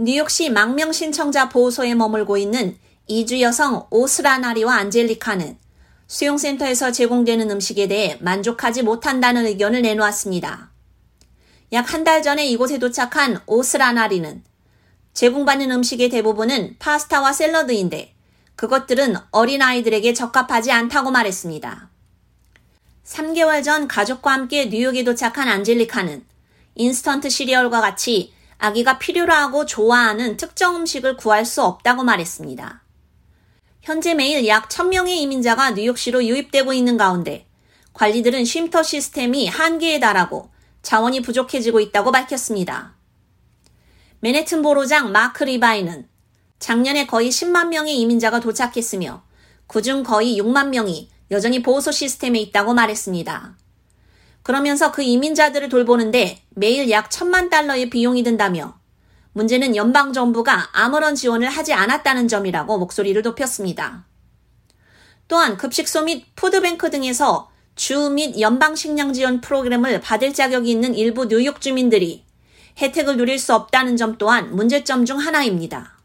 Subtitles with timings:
[0.00, 5.58] 뉴욕시 망명 신청자 보호소에 머물고 있는 이주 여성 오스라나리와 안젤리카는
[6.06, 10.70] 수용센터에서 제공되는 음식에 대해 만족하지 못한다는 의견을 내놓았습니다.
[11.72, 14.44] 약 한 달 전에 이곳에 도착한 오스라나리는
[15.14, 18.14] 제공받는 음식의 대부분은 파스타와 샐러드인데
[18.54, 21.90] 그것들은 어린아이들에게 적합하지 않다고 말했습니다.
[23.04, 26.24] 3개월 전 가족과 함께 뉴욕에 도착한 안젤리카는
[26.76, 32.82] 인스턴트 시리얼과 같이 아기가 필요로 하고 좋아하는 특정 음식을 구할 수 없다고 말했습니다.
[33.82, 37.46] 현재 매일 약 1000명의 이민자가 뉴욕시로 유입되고 있는 가운데
[37.94, 40.50] 관리들은 쉼터 시스템이 한계에 달하고
[40.82, 42.94] 자원이 부족해지고 있다고 밝혔습니다.
[44.20, 46.08] 맨해튼 보로장 마크 리바이는
[46.58, 49.22] 작년에 거의 10만 명의 이민자가 도착했으며
[49.68, 53.56] 그중 거의 6만 명이 여전히 보호소 시스템에 있다고 말했습니다.
[54.48, 58.78] 그러면서 그 이민자들을 돌보는데 매일 약 천만 달러의 비용이 든다며
[59.34, 64.06] 문제는 연방 정부가 아무런 지원을 하지 않았다는 점이라고 목소리를 높였습니다.
[65.28, 71.28] 또한 급식소 및 푸드뱅크 등에서 주 및 연방 식량 지원 프로그램을 받을 자격이 있는 일부
[71.28, 72.24] 뉴욕 주민들이
[72.80, 75.98] 혜택을 누릴 수 없다는 점 또한 문제점 중 하나입니다.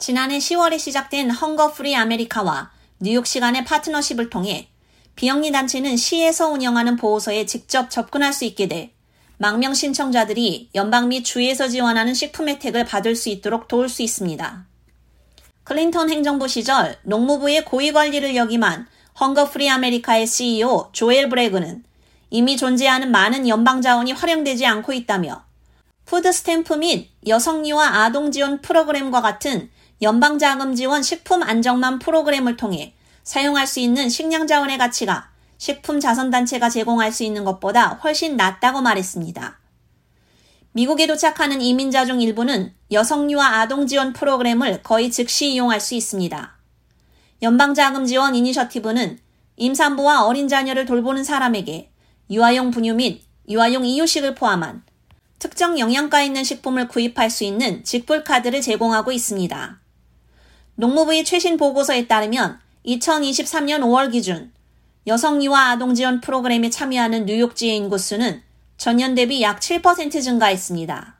[0.00, 4.70] 지난해 10월에 시작된 헝거 프리 아메리카와 뉴욕 시 간의 파트너십을 통해
[5.16, 8.92] 비영리 단체는 시에서 운영하는 보호소에 직접 접근할 수 있게 돼
[9.36, 14.66] 망명 신청자들이 연방 및 주에서 지원하는 식품 혜택을 받을 수 있도록 도울 수 있습니다.
[15.64, 18.86] 클린턴 행정부 시절 농무부의 고위 관리를 역임한
[19.18, 21.84] 헝거 프리 아메리카의 CEO 조엘 브레그는
[22.30, 25.44] 이미 존재하는 많은 연방 자원이 활용되지 않고 있다며
[26.04, 29.70] 푸드 스탬프 및 여성 영유아 아동 지원 프로그램과 같은
[30.02, 36.70] 연방 자금 지원 식품 안정만 프로그램을 통해 사용할 수 있는 식량 자원의 가치가 식품 자선단체가
[36.70, 39.58] 제공할 수 있는 것보다 훨씬 낫다고 말했습니다.
[40.72, 46.56] 미국에 도착하는 이민자 중 일부는 여성유아 아동 지원 프로그램을 거의 즉시 이용할 수 있습니다.
[47.42, 49.18] 연방자금 지원 이니셔티브는
[49.56, 51.90] 임산부와 어린 자녀를 돌보는 사람에게
[52.30, 54.84] 유아용 분유 및 유아용 이유식을 포함한
[55.38, 59.80] 특정 영양가 있는 식품을 구입할 수 있는 직불 카드를 제공하고 있습니다.
[60.76, 64.52] 농무부의 최신 보고서에 따르면 2023년 5월 기준
[65.06, 68.42] 여성 유아 아동 지원 프로그램에 참여하는 뉴욕지의 인구수는
[68.76, 71.18] 전년 대비 약 7% 증가했습니다.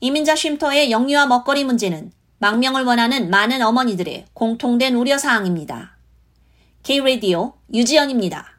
[0.00, 5.96] 이민자 쉼터의 영유아 먹거리 문제는 망명을 원하는 많은 어머니들의 공통된 우려사항입니다.
[6.82, 8.53] K-Radio 유지연입니다.